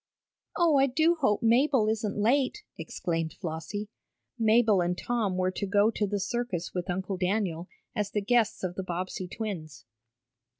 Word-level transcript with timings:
"Oh, 0.57 0.77
I 0.77 0.87
do 0.87 1.13
hope 1.19 1.43
Mabel 1.43 1.87
isn't 1.87 2.17
late," 2.17 2.63
exclaimed 2.75 3.35
Flossie. 3.39 3.87
Mabel 4.39 4.81
and 4.81 4.97
Tom 4.97 5.37
were 5.37 5.51
to 5.51 5.67
go 5.67 5.91
to 5.91 6.07
the 6.07 6.19
circus 6.19 6.73
with 6.73 6.89
Uncle 6.89 7.17
Daniel, 7.17 7.67
as 7.95 8.09
the 8.09 8.19
guests 8.19 8.63
of 8.63 8.73
the 8.73 8.83
Bobbsey 8.83 9.27
twins. 9.27 9.85